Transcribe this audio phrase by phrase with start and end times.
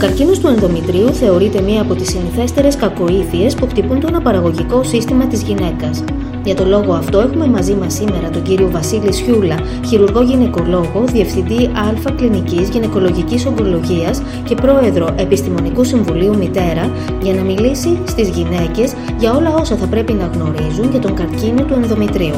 [0.00, 5.42] καρκίνος του ενδομητρίου θεωρείται μία από τις συνηθέστερες κακοήθειες που χτυπούν το αναπαραγωγικό σύστημα της
[5.42, 6.04] γυναίκας.
[6.44, 9.56] Για τον λόγο αυτό έχουμε μαζί μας σήμερα τον κύριο Βασίλη Σιούλα,
[9.86, 16.90] χειρουργό γυναικολόγο, διευθυντή Α Κλινικής Γυναικολογικής Ογκολογίας και πρόεδρο Επιστημονικού Συμβουλίου Μητέρα
[17.22, 21.64] για να μιλήσει στις γυναίκες για όλα όσα θα πρέπει να γνωρίζουν για τον καρκίνο
[21.64, 22.34] του ενδομητρίου.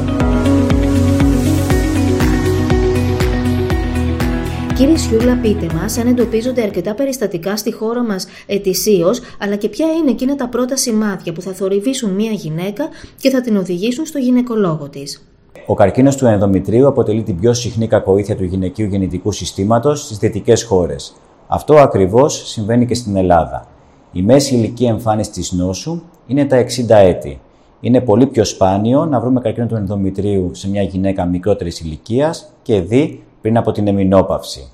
[4.76, 9.86] Κύριε Σιούλα, πείτε μας αν εντοπίζονται αρκετά περιστατικά στη χώρα μας ετησίως, αλλά και ποια
[9.86, 12.88] είναι εκείνα τα πρώτα σημάδια που θα θορυβήσουν μία γυναίκα
[13.20, 15.27] και θα την οδηγήσουν στο γυναικολόγο της.
[15.66, 20.62] Ο καρκίνος του ενδομητρίου αποτελεί την πιο συχνή κακοήθεια του γυναικείου γεννητικού συστήματος στις δυτικές
[20.62, 21.14] χώρες.
[21.46, 23.66] Αυτό ακριβώς συμβαίνει και στην Ελλάδα.
[24.12, 27.41] Η μέση ηλικία εμφάνισης της νόσου είναι τα 60 έτη.
[27.80, 32.80] Είναι πολύ πιο σπάνιο να βρούμε καρκίνο του ενδομητρίου σε μια γυναίκα μικρότερης ηλικίας και
[32.80, 34.70] δι πριν από την εμεινόπαυση.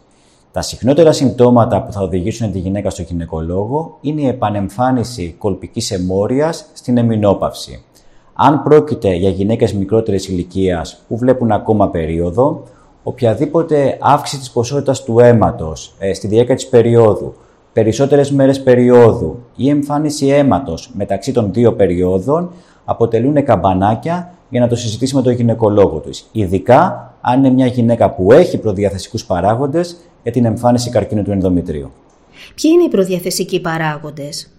[0.52, 6.66] Τα συχνότερα συμπτώματα που θα οδηγήσουν τη γυναίκα στο γυναικολόγο είναι η επανεμφάνιση κολπικής αιμόριας
[6.72, 7.84] στην εμεινόπαυση.
[8.34, 12.62] Αν πρόκειται για γυναίκες μικρότερης ηλικίας που βλέπουν ακόμα περίοδο,
[13.02, 17.34] οποιαδήποτε αύξηση της ποσότητας του αίματος ε, στη διάρκεια της περίοδου,
[17.72, 22.50] περισσότερες μέρες περίοδου ή εμφάνιση αίματος μεταξύ των δύο περίοδων
[22.84, 26.28] αποτελούν καμπανάκια για να το συζητήσει με τον γυναικολόγο της.
[26.33, 31.91] Ειδικά αν είναι μια γυναίκα που έχει προδιαθεσικούς παράγοντες για την εμφάνιση καρκίνου του ενδομητρίου.
[32.55, 34.51] Ποιοι είναι οι προδιαθεσικοί παράγοντες;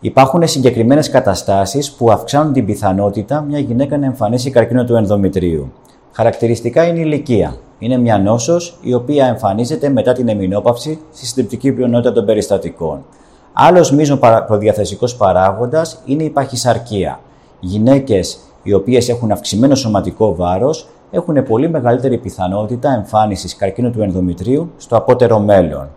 [0.00, 5.72] Υπάρχουν συγκεκριμένες καταστάσεις που αυξάνουν την πιθανότητα μια γυναίκα να εμφανίσει καρκίνο του ενδομητρίου.
[6.12, 7.56] Χαρακτηριστικά είναι η ηλικία.
[7.78, 13.04] Είναι μια νόσος η οποία εμφανίζεται μετά την εμεινόπαυση στη συντριπτική πλειονότητα των περιστατικών.
[13.52, 17.20] Άλλος μείζον προδιαθεσικός παράγοντας είναι η παχυσαρκία.
[17.60, 24.70] Γυναίκες οι οποίες έχουν αυξημένο σωματικό βάρος έχουν πολύ μεγαλύτερη πιθανότητα εμφάνισης καρκίνου του ενδομητρίου
[24.76, 25.88] στο απότερο μέλλον.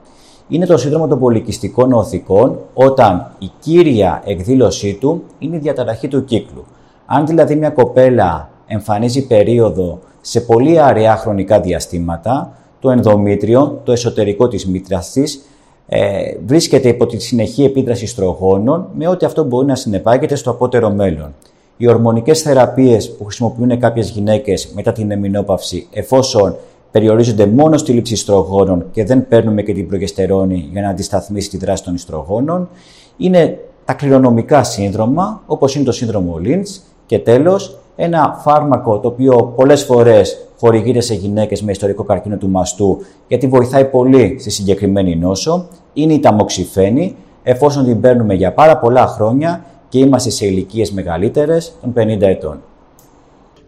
[0.48, 6.24] Είναι το σύνδρομο των πολικιστικών οθικών όταν η κύρια εκδήλωσή του είναι η διαταραχή του
[6.24, 6.66] κύκλου.
[7.06, 14.48] Αν δηλαδή μια κοπέλα εμφανίζει περίοδο σε πολύ αραιά χρονικά διαστήματα, το ενδομήτριο, το εσωτερικό
[14.48, 15.46] της μήτρας της,
[15.88, 20.90] ε, βρίσκεται υπό τη συνεχή επίδραση στρογόνων με ό,τι αυτό μπορεί να συνεπάγεται στο απότερο
[20.90, 21.34] μέλλον
[21.82, 26.56] οι ορμονικές θεραπείες που χρησιμοποιούν κάποιες γυναίκες μετά την εμεινόπαυση εφόσον
[26.92, 31.58] περιορίζονται μόνο στη λήψη ιστρογόνων και δεν παίρνουμε και την προγεστερόνη για να αντισταθμίσει τη
[31.58, 32.70] δράση των ιστρογόνων,
[33.18, 39.54] είναι τα κληρονομικά σύνδρομα, όπως είναι το σύνδρομο Lynch και τέλος ένα φάρμακο το οποίο
[39.56, 45.16] πολλές φορές χορηγείται σε γυναίκες με ιστορικό καρκίνο του μαστού γιατί βοηθάει πολύ στη συγκεκριμένη
[45.16, 50.92] νόσο, είναι η ταμοξιφένη, εφόσον την παίρνουμε για πάρα πολλά χρόνια και είμαστε σε ηλικίες
[50.92, 52.62] μεγαλύτερες των 50 ετών.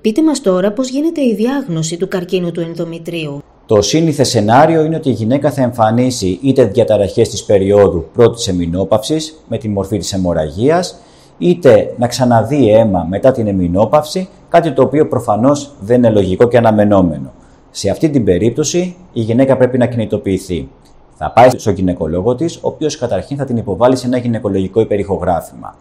[0.01, 3.41] Πείτε μας τώρα πώς γίνεται η διάγνωση του καρκίνου του ενδομητρίου.
[3.65, 9.43] Το σύνηθε σενάριο είναι ότι η γυναίκα θα εμφανίσει είτε διαταραχές της περίοδου πρώτης εμεινόπαυσης
[9.47, 10.95] με τη μορφή της αιμορραγίας,
[11.37, 16.57] είτε να ξαναδεί αίμα μετά την εμεινόπαυση, κάτι το οποίο προφανώς δεν είναι λογικό και
[16.57, 17.31] αναμενόμενο.
[17.71, 20.69] Σε αυτή την περίπτωση η γυναίκα πρέπει να κινητοποιηθεί.
[21.15, 25.75] Θα πάει στον γυναικολόγο της, ο οποίος καταρχήν θα την υποβάλει σε ένα γυναικολογικό υπερηχογράφημα.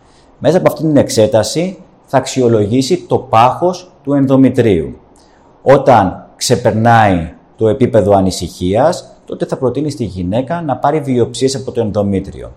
[0.45, 4.99] Μέσα από αυτή την εξέταση θα αξιολογήσει το πάχος του ενδομητρίου.
[5.63, 11.81] Όταν ξεπερνάει το επίπεδο ανησυχίας, τότε θα προτείνει στη γυναίκα να πάρει βιοψίες από το
[11.81, 12.53] ενδομήτριο.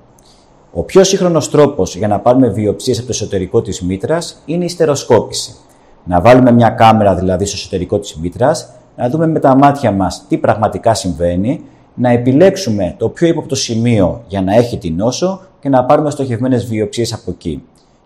[0.72, 4.70] Ο πιο σύγχρονος τρόπος για να πάρουμε βιοψίες από το εσωτερικό της μήτρας είναι η
[4.70, 5.56] στεροσκόπηση.
[6.04, 10.26] Να βάλουμε μια κάμερα δηλαδή στο εσωτερικό της μήτρας, να δούμε με τα μάτια μας
[10.28, 11.64] τι πραγματικά συμβαίνει,
[11.94, 16.66] να επιλέξουμε το πιο ύποπτο σημείο για να έχει την νόσο και να πάρουμε στοχευμένες
[16.66, 17.64] βιοψίες από εκεί.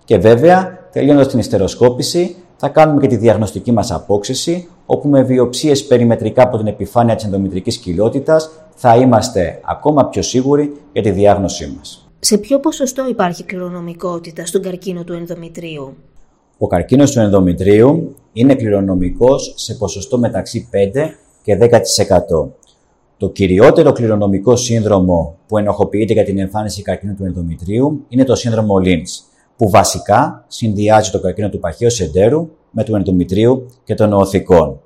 [0.10, 5.86] Και βέβαια, τελειώνοντας την ιστεροσκόπηση, θα κάνουμε και τη διαγνωστική μας απόξυση, όπου με βιοψίες
[5.86, 11.74] περιμετρικά από την επιφάνεια της ενδομητρικής κοιλότητας θα είμαστε ακόμα πιο σίγουροι για τη διάγνωσή
[11.78, 12.10] μας.
[12.20, 15.96] Σε ποιο ποσοστό υπάρχει κληρονομικότητα στον καρκίνο του ενδομητρίου;
[16.58, 21.10] Ο καρκίνος του ενδομητρίου είναι κληρονομικός σε ποσοστό μεταξύ 5
[21.44, 22.50] και 10%.
[23.18, 28.76] Το κυριότερο κληρονομικό σύνδρομο που ενοχοποιείται για την εμφάνιση καρκίνου του ενδομητρίου είναι το σύνδρομο
[28.84, 29.30] Lynch
[29.60, 34.80] που βασικά συνδυάζει το καρκίνο του παχαίου σεντέρου με του ενδομητρίου και των οθικών.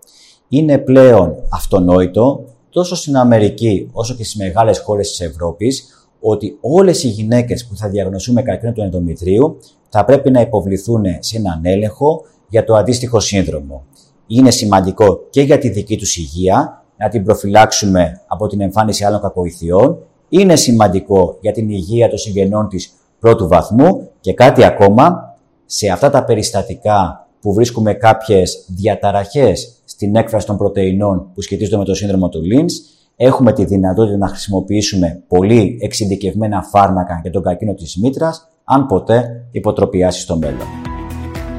[0.48, 7.04] Είναι πλέον αυτονόητο τόσο στην Αμερική όσο και στις μεγάλες χώρες της Ευρώπης ότι όλες
[7.04, 9.58] οι γυναίκες που θα διαγνωσούν με καρκίνο του ενδομητρίου
[9.90, 13.86] θα πρέπει να υποβληθούν σε έναν έλεγχο για το αντίστοιχο σύνδρομο.
[14.28, 19.22] Είναι σημαντικό και για τη δική τους υγεία να την προφυλάξουμε από την εμφάνιση άλλων
[19.22, 19.98] κακοηθειών.
[20.30, 22.94] Είναι σημαντικό για την υγεία των συγγενών της
[23.24, 25.36] πρώτου βαθμού και κάτι ακόμα,
[25.66, 31.84] σε αυτά τα περιστατικά που βρίσκουμε κάποιες διαταραχές στην έκφραση των πρωτεϊνών που σχετίζονται με
[31.84, 32.74] το σύνδρομο του Λίνς,
[33.16, 39.46] έχουμε τη δυνατότητα να χρησιμοποιήσουμε πολύ εξειδικευμένα φάρμακα για τον καρκίνο της μήτρας, αν ποτέ
[39.52, 40.68] υποτροπιάσει στο μέλλον.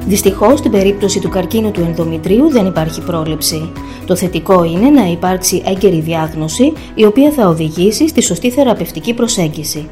[0.06, 3.72] Δυστυχώς, στην περίπτωση του καρκίνου του ενδομητρίου δεν υπάρχει πρόληψη.
[4.06, 9.88] Το θετικό είναι να υπάρξει έγκαιρη διάγνωση, η οποία θα οδηγήσει στη σωστή θεραπευτική προσέγγιση.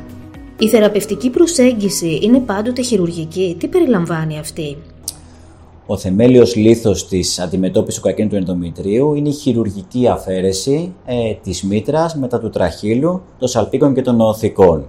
[0.62, 3.56] Η θεραπευτική προσέγγιση είναι πάντοτε χειρουργική.
[3.58, 4.76] Τι περιλαμβάνει αυτή;
[5.86, 11.62] Ο θεμέλιος λίθος της αντιμετώπισης του καρκίνου του ενδομητρίου είναι η χειρουργική αφαίρεση ε, της
[11.62, 14.86] μήτρας μετά του τραχύλου, των σαλπίκων και των οθικών.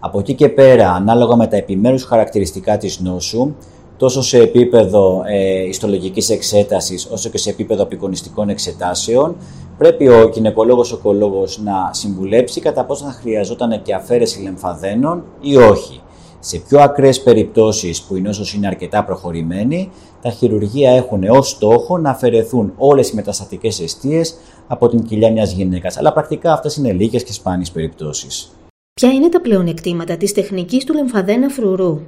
[0.00, 3.54] Από εκεί και πέρα, ανάλογα με τα επιμέρους χαρακτηριστικά της νόσου,
[3.98, 9.36] τόσο σε επίπεδο ε, ιστολογικής εξέτασης όσο και σε επίπεδο απεικονιστικών εξετάσεων,
[9.78, 16.00] πρέπει ο γυναικολόγος οκολόγος να συμβουλέψει κατά πόσο θα χρειαζόταν και αφαίρεση λεμφαδένων ή όχι.
[16.40, 19.90] Σε πιο ακραίες περιπτώσεις που η νόσος είναι αρκετά προχωρημένη,
[20.22, 24.34] τα χειρουργεία έχουν ως στόχο να αφαιρεθούν όλες οι μεταστατικές αιστείες
[24.66, 28.52] από την κοιλιά μιας γυναίκας, αλλά πρακτικά αυτές είναι λίγες και σπάνιες περιπτώσεις.
[28.94, 32.00] Ποια είναι τα πλεονεκτήματα της τεχνικής του λεμφαδένα φρουρού;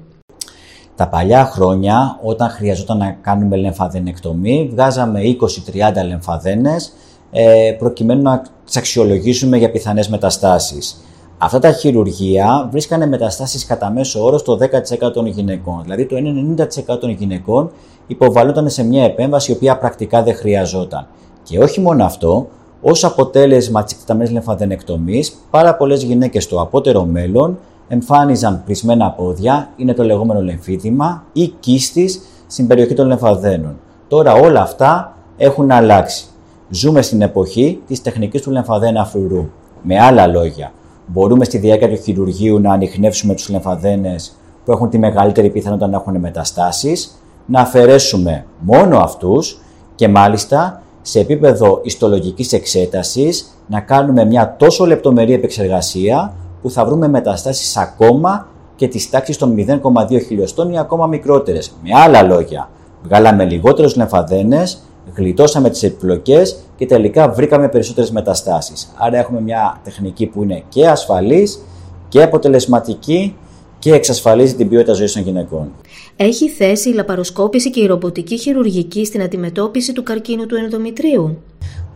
[1.01, 5.21] Τα παλιά χρόνια, όταν χρειαζόταν να κάνουμε λεμφαδενεκτομή, βγάζαμε
[6.03, 6.93] 20-30 λεμφαδένες
[7.31, 11.05] ε, προκειμένου να τις αξιολογήσουμε για πιθανές μεταστάσεις.
[11.39, 14.59] Αυτά τα χειρουργεία βρίσκανε μεταστάσεις κατά μέσο όρο στο
[15.07, 15.83] 10% των γυναικών.
[15.83, 16.17] Δηλαδή το
[16.93, 17.71] 90% των γυναικών
[18.07, 21.07] υποβαλλόταν σε μια επέμβαση η οποία πρακτικά δεν χρειαζόταν.
[21.43, 22.49] Και όχι μόνο αυτό,
[22.81, 27.59] ως αποτέλεσμα της εκτεταμένης λεμφαδενεκτομής, πάρα πολλές γυναίκες στο απότερο μέλλον
[27.93, 33.77] εμφάνιζαν πρισμένα πόδια, είναι το λεγόμενο λεμφίδημα ή κίστης στην περιοχή των λεμφαδένων.
[34.09, 36.25] Τώρα όλα αυτά έχουν αλλάξει.
[36.69, 39.49] Ζούμε στην εποχή της τεχνικής του λεμφαδένα φρουρού.
[39.83, 40.73] Με άλλα λόγια,
[41.07, 45.97] μπορούμε στη διάρκεια του χειρουργείου να ανοιχνεύσουμε τους λεμφαδένες που έχουν τη μεγαλύτερη πιθανότητα να
[45.97, 49.61] έχουν μεταστάσεις, να αφαιρέσουμε μόνο αυτούς
[49.95, 57.09] και μάλιστα σε επίπεδο ιστολογικής εξέτασης να κάνουμε μια τόσο λεπτομερή επεξεργασία που θα βρούμε
[57.09, 59.55] μεταστάσεις ακόμα και της τάξης των
[60.11, 61.73] 0,2 χιλιοστών ή ακόμα μικρότερες.
[61.83, 62.71] Με άλλα λόγια,
[63.03, 64.83] βγάλαμε λιγότερους λεμφαδένες,
[65.15, 68.93] γλιτώσαμε τις επιπλοκές και τελικά βρήκαμε περισσότερες μεταστάσεις.
[68.99, 71.61] Άρα έχουμε μια τεχνική που είναι και ασφαλής
[72.09, 73.37] και αποτελεσματική
[73.79, 75.73] και εξασφαλίζει την ποιότητα ζωής των γυναικών.
[76.17, 81.39] Έχει θέση η λαπαροσκόπηση και η ρομποτική χειρουργική στην αντιμετώπιση του καρκίνου του ενδομητρίου;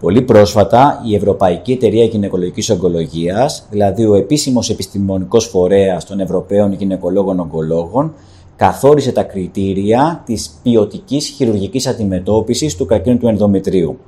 [0.04, 7.40] Πολύ πρόσφατα, η Ευρωπαϊκή Εταιρεία Γυναικολογικής Ογκολογίας, δηλαδή ο επίσημος επιστημονικός φορέας των Ευρωπαίων Γυναικολόγων
[7.40, 8.14] Ογκολόγων,
[8.56, 13.98] καθόρισε τα κριτήρια της ποιοτικής χειρουργικής αντιμετώπισης του καρκίνου του ενδομητρίου.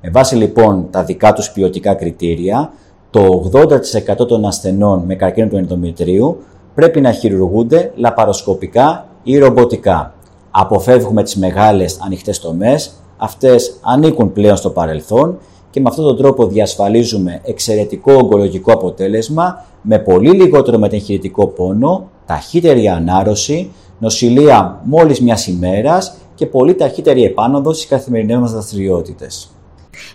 [0.00, 2.72] Με βάση λοιπόν τα δικά τους ποιοτικά κριτήρια,
[3.10, 3.50] το
[4.22, 6.42] 80% των ασθενών με καρκίνο του ενδομητρίου
[6.74, 10.14] πρέπει να χειρουργούνται λαπαροσκοπικά ή ρομποτικά.
[10.50, 15.38] Αποφεύγουμε τις μεγάλες ανοιχτές τομές, αυτές ανήκουν πλέον στο παρελθόν
[15.70, 22.88] και με αυτόν τον τρόπο διασφαλίζουμε εξαιρετικό ογκολογικό αποτέλεσμα με πολύ λιγότερο μετεγχειρητικό πόνο, ταχύτερη
[22.88, 29.48] ανάρρωση, νοσηλεία μόλις μιας ημέρας και πολύ ταχύτερη επάνωδο στις καθημερινές μας δραστηριότητες.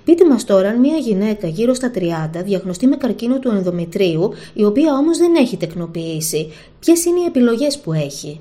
[0.04, 4.66] Πείτε μας τώρα αν μια γυναίκα γύρω στα 30 διαγνωστεί με καρκίνο του ενδομητρίου, η
[4.66, 6.52] οποία όμως δεν έχει τεκνοποιήσει.
[6.80, 8.40] Ποιες είναι οι επιλογές που έχει;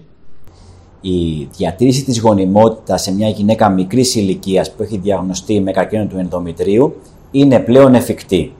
[1.00, 6.18] Η διατήρηση της γονιμότητας σε μια γυναίκα μικρής ηλικίας που έχει διαγνωστεί με καρκίνο του
[6.18, 6.94] ενδομητρίου
[7.30, 8.52] είναι πλέον εφικτή.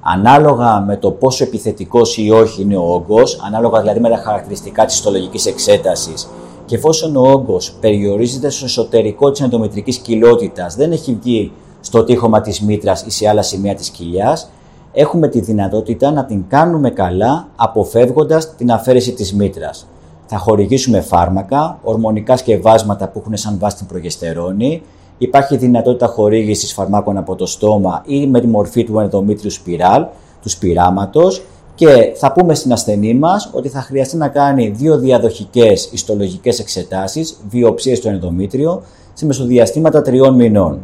[0.00, 4.84] Ανάλογα με το πόσο επιθετικός ή όχι είναι ο όγκος, ανάλογα δηλαδή με τα χαρακτηριστικά
[4.84, 6.28] της ιστολογικής εξέτασης
[6.66, 12.40] και εφόσον ο όγκος περιορίζεται στο εσωτερικό της ενδομητρικής κοιλότητας, δεν έχει βγει στο τείχομα
[12.40, 14.50] της μήτρας ή σε άλλα σημεία της κοιλιάς,
[14.92, 19.86] έχουμε τη δυνατότητα να την κάνουμε καλά αποφεύγοντας την αφαίρεση της μήτρας.
[20.34, 24.82] Θα χορηγήσουμε φάρμακα, ορμονικά σκευάσματα που έχουν σαν βάση την προγεστερόνη,
[25.18, 30.06] υπάρχει δυνατότητα χορήγησης φαρμάκων από το στόμα ή με τη μορφή του ενδομήτριου σπιράλ,
[30.42, 31.42] του σπυράματος.
[31.74, 37.40] Και θα πούμε στην ασθενή μας ότι θα χρειαστεί να κάνει δύο διαδοχικές ιστολογικές εξετάσεις,
[37.48, 40.80] βιοψίες στο ενδομήτριο, σε μεσοδιαστήματα τριών μηνών.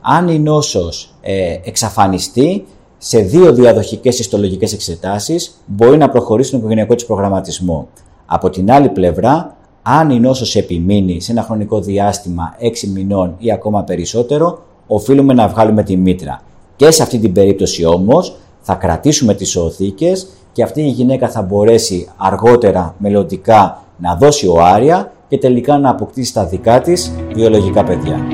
[0.00, 2.64] Αν η νόσος ε, εξαφανιστεί
[2.98, 7.88] σε δύο διαδοχικές ιστολογικές εξετάσεις μπορεί να προχωρήσει στον οικογενειακό της προγραμματισμό.
[8.30, 13.52] Από την άλλη πλευρά, αν η νόσος επιμείνει σε ένα χρονικό διάστημα 6 μηνών ή
[13.52, 16.40] ακόμα περισσότερο, οφείλουμε να βγάλουμε τη μήτρα.
[16.76, 21.42] Και σε αυτή την περίπτωση όμως θα κρατήσουμε τις οθήκες και αυτή η γυναίκα θα
[21.42, 28.26] μπορέσει αργότερα μελλοντικά να δώσει οάρια και τελικά να αποκτήσει τα δικά της βιολογικά παιδιά.